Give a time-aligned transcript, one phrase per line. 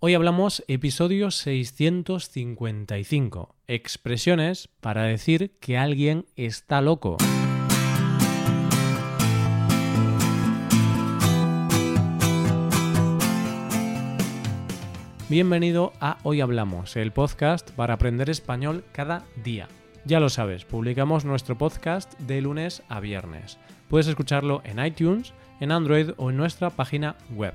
[0.00, 7.16] Hoy hablamos episodio 655, expresiones para decir que alguien está loco.
[15.28, 19.66] Bienvenido a Hoy Hablamos, el podcast para aprender español cada día.
[20.04, 23.58] Ya lo sabes, publicamos nuestro podcast de lunes a viernes.
[23.88, 27.54] Puedes escucharlo en iTunes, en Android o en nuestra página web.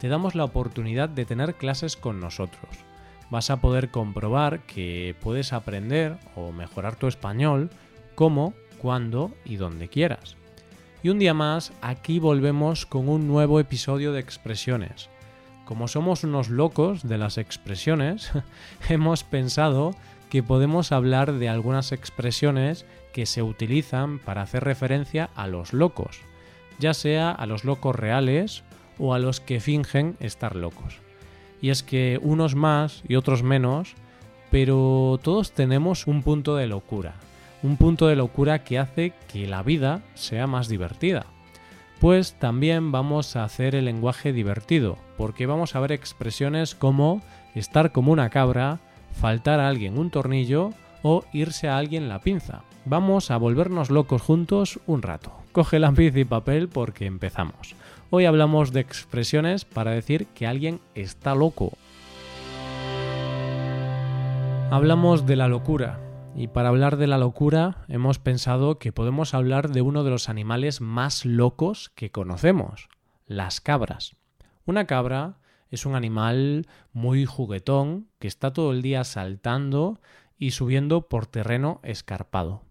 [0.00, 2.70] te damos la oportunidad de tener clases con nosotros.
[3.28, 7.68] Vas a poder comprobar que puedes aprender o mejorar tu español
[8.14, 10.36] como, cuando y donde quieras.
[11.02, 15.10] Y un día más, aquí volvemos con un nuevo episodio de expresiones.
[15.66, 18.32] Como somos unos locos de las expresiones,
[18.88, 19.94] hemos pensado
[20.30, 26.20] que podemos hablar de algunas expresiones que se utilizan para hacer referencia a los locos,
[26.78, 28.64] ya sea a los locos reales
[29.00, 30.98] o a los que fingen estar locos.
[31.60, 33.94] Y es que unos más y otros menos,
[34.50, 37.14] pero todos tenemos un punto de locura,
[37.62, 41.26] un punto de locura que hace que la vida sea más divertida.
[42.00, 47.20] Pues también vamos a hacer el lenguaje divertido, porque vamos a ver expresiones como
[47.54, 48.80] estar como una cabra,
[49.20, 52.62] faltar a alguien un tornillo o irse a alguien la pinza.
[52.86, 55.32] Vamos a volvernos locos juntos un rato.
[55.52, 57.74] Coge lápiz y papel porque empezamos.
[58.12, 61.78] Hoy hablamos de expresiones para decir que alguien está loco.
[64.72, 66.00] Hablamos de la locura.
[66.34, 70.28] Y para hablar de la locura hemos pensado que podemos hablar de uno de los
[70.28, 72.88] animales más locos que conocemos,
[73.26, 74.16] las cabras.
[74.66, 75.38] Una cabra
[75.70, 80.00] es un animal muy juguetón que está todo el día saltando
[80.36, 82.64] y subiendo por terreno escarpado.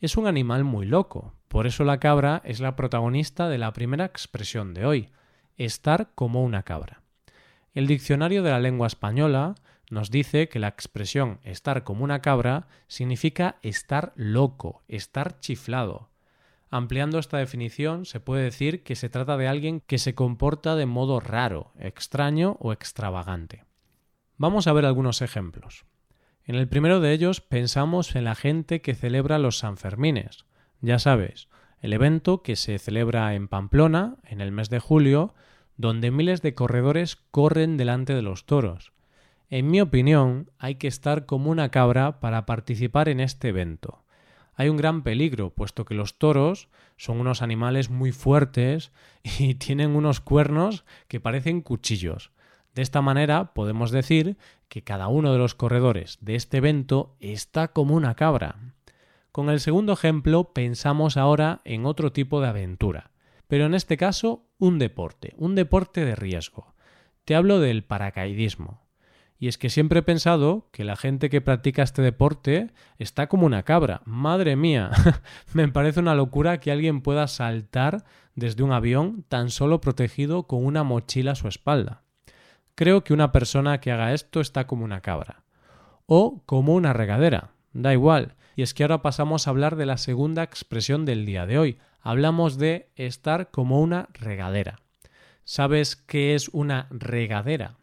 [0.00, 4.04] Es un animal muy loco, por eso la cabra es la protagonista de la primera
[4.04, 5.08] expresión de hoy,
[5.56, 7.02] estar como una cabra.
[7.74, 9.54] El diccionario de la lengua española
[9.90, 16.10] nos dice que la expresión estar como una cabra significa estar loco, estar chiflado.
[16.70, 20.84] Ampliando esta definición, se puede decir que se trata de alguien que se comporta de
[20.84, 23.64] modo raro, extraño o extravagante.
[24.36, 25.86] Vamos a ver algunos ejemplos.
[26.44, 30.44] En el primero de ellos pensamos en la gente que celebra los Sanfermines,
[30.80, 31.48] ya sabes,
[31.80, 35.34] el evento que se celebra en Pamplona en el mes de julio,
[35.76, 38.92] donde miles de corredores corren delante de los toros.
[39.50, 44.04] En mi opinión, hay que estar como una cabra para participar en este evento.
[44.54, 48.92] Hay un gran peligro, puesto que los toros son unos animales muy fuertes
[49.38, 52.32] y tienen unos cuernos que parecen cuchillos.
[52.74, 54.36] De esta manera podemos decir
[54.68, 58.74] que cada uno de los corredores de este evento está como una cabra.
[59.38, 63.12] Con el segundo ejemplo pensamos ahora en otro tipo de aventura,
[63.46, 66.74] pero en este caso un deporte, un deporte de riesgo.
[67.24, 68.82] Te hablo del paracaidismo.
[69.38, 73.46] Y es que siempre he pensado que la gente que practica este deporte está como
[73.46, 74.02] una cabra.
[74.06, 74.90] Madre mía,
[75.52, 80.66] me parece una locura que alguien pueda saltar desde un avión tan solo protegido con
[80.66, 82.02] una mochila a su espalda.
[82.74, 85.44] Creo que una persona que haga esto está como una cabra.
[86.06, 87.52] O como una regadera.
[87.72, 91.46] Da igual, y es que ahora pasamos a hablar de la segunda expresión del día
[91.46, 91.78] de hoy.
[92.00, 94.80] Hablamos de estar como una regadera.
[95.44, 97.76] ¿Sabes qué es una regadera?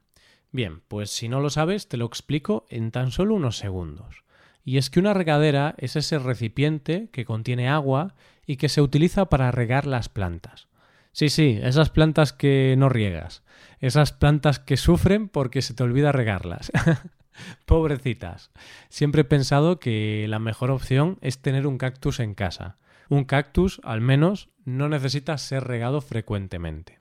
[0.52, 4.26] Bien, pues si no lo sabes, te lo explico en tan solo unos segundos.
[4.66, 8.14] Y es que una regadera es ese recipiente que contiene agua
[8.46, 10.68] y que se utiliza para regar las plantas.
[11.14, 13.44] Sí, sí, esas plantas que no riegas.
[13.80, 16.70] Esas plantas que sufren porque se te olvida regarlas.
[17.66, 18.52] Pobrecitas.
[18.90, 22.78] Siempre he pensado que la mejor opción es tener un cactus en casa.
[23.10, 27.00] Un cactus, al menos, no necesita ser regado frecuentemente.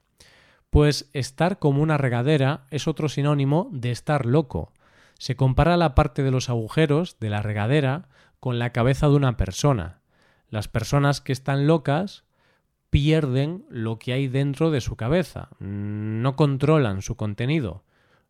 [0.71, 4.73] Pues estar como una regadera es otro sinónimo de estar loco.
[5.19, 8.09] Se compara la parte de los agujeros de la regadera
[8.41, 10.01] con la cabeza de una persona.
[10.49, 12.25] Las personas que están locas
[12.91, 17.83] pierden lo que hay dentro de su cabeza, no controlan su contenido.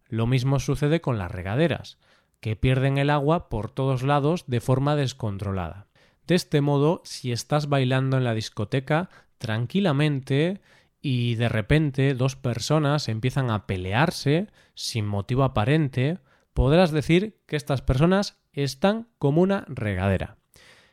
[0.09, 1.99] Lo mismo sucede con las regaderas,
[2.41, 5.87] que pierden el agua por todos lados de forma descontrolada.
[6.27, 9.09] De este modo, si estás bailando en la discoteca,
[9.39, 10.61] tranquilamente
[11.01, 16.19] y de repente dos personas empiezan a pelearse sin motivo aparente,
[16.55, 20.39] podrás decir que estas personas están como una regadera.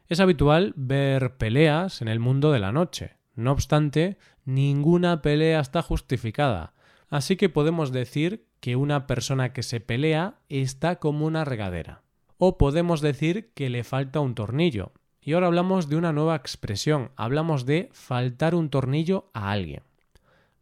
[0.07, 3.15] Es habitual ver peleas en el mundo de la noche.
[3.35, 6.73] No obstante, ninguna pelea está justificada.
[7.11, 12.03] Así que podemos decir que una persona que se pelea está como una regadera.
[12.37, 14.93] O podemos decir que le falta un tornillo.
[15.19, 17.11] Y ahora hablamos de una nueva expresión.
[17.17, 19.83] Hablamos de faltar un tornillo a alguien.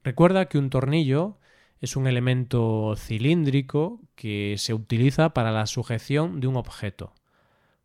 [0.03, 1.37] Recuerda que un tornillo
[1.81, 7.13] es un elemento cilíndrico que se utiliza para la sujeción de un objeto.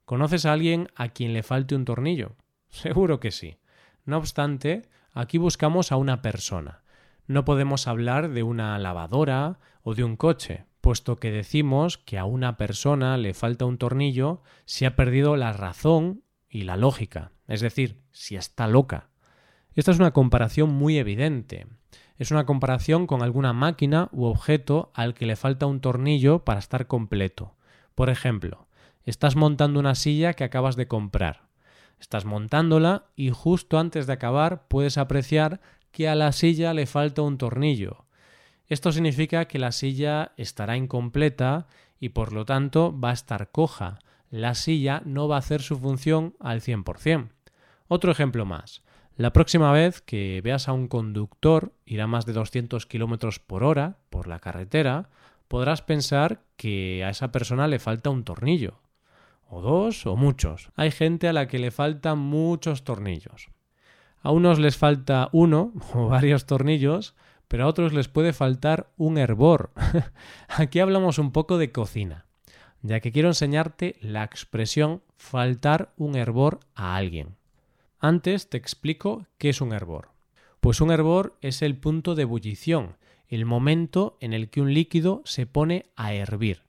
[0.07, 2.35] ¿Conoces a alguien a quien le falte un tornillo?
[2.71, 3.59] Seguro que sí.
[4.07, 6.84] No obstante, aquí buscamos a una persona.
[7.26, 12.25] No podemos hablar de una lavadora o de un coche, puesto que decimos que a
[12.25, 17.61] una persona le falta un tornillo si ha perdido la razón y la lógica, es
[17.61, 19.09] decir, si está loca.
[19.75, 21.67] Esta es una comparación muy evidente
[22.17, 26.61] es una comparación con alguna máquina u objeto al que le falta un tornillo para
[26.61, 27.56] estar completo.
[27.94, 28.69] Por ejemplo,
[29.05, 31.49] estás montando una silla que acabas de comprar.
[31.99, 35.61] Estás montándola y justo antes de acabar puedes apreciar
[35.94, 38.05] que a la silla le falta un tornillo.
[38.67, 41.69] Esto significa que la silla estará incompleta
[42.00, 44.00] y por lo tanto va a estar coja.
[44.29, 47.29] La silla no va a hacer su función al 100%.
[47.87, 48.82] Otro ejemplo más.
[49.17, 53.62] La próxima vez que veas a un conductor ir a más de 200 km por
[53.62, 55.11] hora por la carretera,
[55.46, 58.81] podrás pensar que a esa persona le falta un tornillo.
[59.49, 60.73] O dos o muchos.
[60.75, 63.54] Hay gente a la que le faltan muchos tornillos.
[64.25, 67.15] A unos les falta uno o varios tornillos,
[67.47, 69.71] pero a otros les puede faltar un hervor.
[70.49, 72.25] Aquí hablamos un poco de cocina,
[72.81, 77.37] ya que quiero enseñarte la expresión faltar un hervor a alguien.
[78.00, 80.09] Antes te explico qué es un hervor.
[80.61, 82.97] Pues un hervor es el punto de ebullición,
[83.29, 86.62] el momento en el que un líquido se pone a hervir.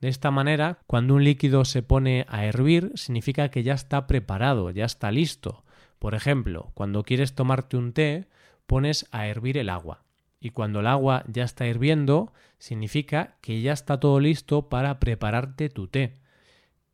[0.00, 4.70] De esta manera, cuando un líquido se pone a hervir, significa que ya está preparado,
[4.70, 5.64] ya está listo.
[6.00, 8.26] Por ejemplo, cuando quieres tomarte un té,
[8.66, 10.02] pones a hervir el agua.
[10.40, 15.68] Y cuando el agua ya está hirviendo, significa que ya está todo listo para prepararte
[15.68, 16.16] tu té.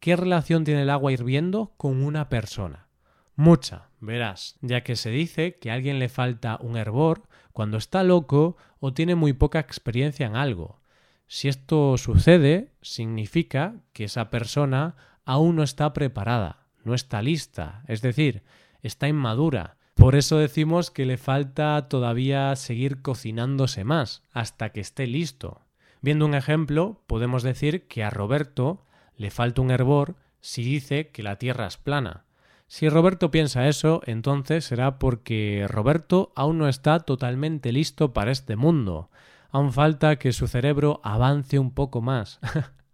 [0.00, 2.88] ¿Qué relación tiene el agua hirviendo con una persona?
[3.36, 8.02] Mucha, verás, ya que se dice que a alguien le falta un hervor cuando está
[8.02, 10.80] loco o tiene muy poca experiencia en algo.
[11.28, 18.02] Si esto sucede, significa que esa persona aún no está preparada, no está lista, es
[18.02, 18.42] decir,
[18.86, 19.76] está inmadura.
[19.94, 25.62] Por eso decimos que le falta todavía seguir cocinándose más, hasta que esté listo.
[26.02, 28.84] Viendo un ejemplo, podemos decir que a Roberto
[29.16, 32.24] le falta un hervor si dice que la Tierra es plana.
[32.68, 38.56] Si Roberto piensa eso, entonces será porque Roberto aún no está totalmente listo para este
[38.56, 39.08] mundo.
[39.50, 42.40] Aún falta que su cerebro avance un poco más.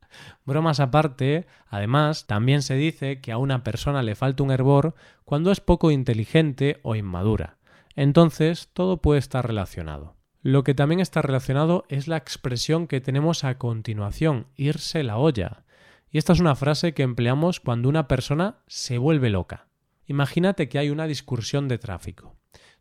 [0.44, 4.94] Bromas aparte, además, también se dice que a una persona le falta un hervor
[5.24, 7.58] cuando es poco inteligente o inmadura.
[7.94, 10.16] Entonces, todo puede estar relacionado.
[10.42, 15.64] Lo que también está relacionado es la expresión que tenemos a continuación, irse la olla.
[16.10, 19.68] Y esta es una frase que empleamos cuando una persona se vuelve loca.
[20.06, 22.36] Imagínate que hay una discusión de tráfico.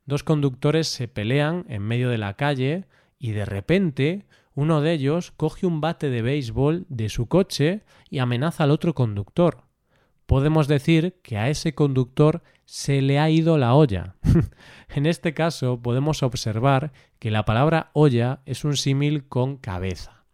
[0.05, 2.87] Dos conductores se pelean en medio de la calle
[3.19, 4.25] y de repente
[4.61, 8.93] uno de ellos coge un bate de béisbol de su coche y amenaza al otro
[8.93, 9.63] conductor.
[10.27, 14.17] Podemos decir que a ese conductor se le ha ido la olla.
[14.89, 20.25] en este caso podemos observar que la palabra olla es un símil con cabeza.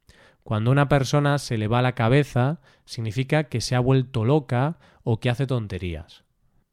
[0.43, 5.21] Cuando una persona se le va la cabeza, significa que se ha vuelto loca o
[5.21, 6.25] que hace tonterías.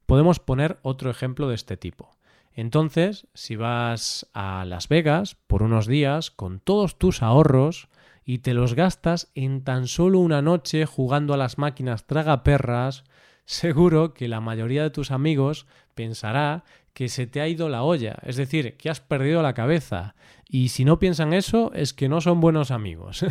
[0.07, 2.11] Podemos poner otro ejemplo de este tipo.
[2.55, 7.89] Entonces, si vas a Las Vegas por unos días con todos tus ahorros
[8.25, 13.05] y te los gastas en tan solo una noche jugando a las máquinas tragaperras,
[13.45, 18.19] seguro que la mayoría de tus amigos pensará que se te ha ido la olla,
[18.23, 20.15] es decir, que has perdido la cabeza.
[20.49, 23.27] Y si no piensan eso, es que no son buenos amigos.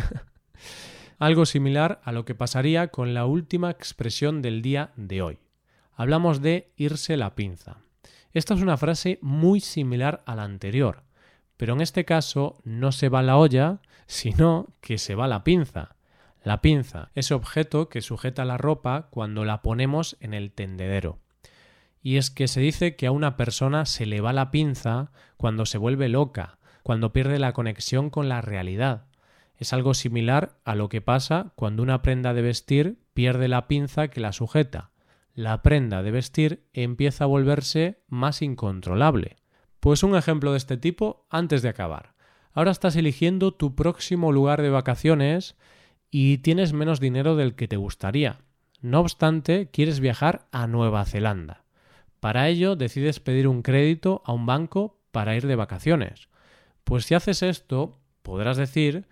[1.18, 5.38] Algo similar a lo que pasaría con la última expresión del día de hoy.
[5.94, 7.83] Hablamos de irse la pinza.
[8.34, 11.04] Esta es una frase muy similar a la anterior,
[11.56, 15.96] pero en este caso no se va la olla, sino que se va la pinza.
[16.42, 21.20] La pinza, ese objeto que sujeta la ropa cuando la ponemos en el tendedero.
[22.02, 25.64] Y es que se dice que a una persona se le va la pinza cuando
[25.64, 29.06] se vuelve loca, cuando pierde la conexión con la realidad,
[29.56, 34.08] es algo similar a lo que pasa cuando una prenda de vestir pierde la pinza
[34.08, 34.90] que la sujeta.
[35.34, 39.36] La prenda de vestir empieza a volverse más incontrolable.
[39.80, 42.14] Pues un ejemplo de este tipo antes de acabar.
[42.52, 45.56] Ahora estás eligiendo tu próximo lugar de vacaciones
[46.08, 48.42] y tienes menos dinero del que te gustaría.
[48.80, 51.64] No obstante, quieres viajar a Nueva Zelanda.
[52.20, 56.28] Para ello decides pedir un crédito a un banco para ir de vacaciones.
[56.84, 59.08] Pues si haces esto, podrás decir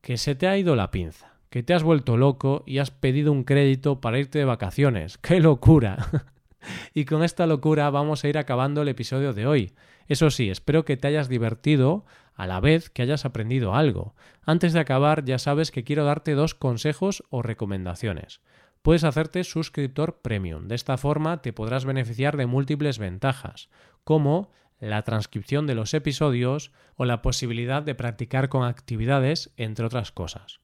[0.00, 3.30] que se te ha ido la pinza, que te has vuelto loco y has pedido
[3.30, 5.18] un crédito para irte de vacaciones.
[5.22, 6.08] ¡Qué locura!
[6.94, 9.72] y con esta locura vamos a ir acabando el episodio de hoy.
[10.08, 14.16] Eso sí, espero que te hayas divertido a la vez que hayas aprendido algo.
[14.42, 18.40] Antes de acabar, ya sabes que quiero darte dos consejos o recomendaciones.
[18.82, 20.66] Puedes hacerte suscriptor premium.
[20.66, 23.68] De esta forma te podrás beneficiar de múltiples ventajas,
[24.02, 30.10] como la transcripción de los episodios o la posibilidad de practicar con actividades, entre otras
[30.10, 30.63] cosas.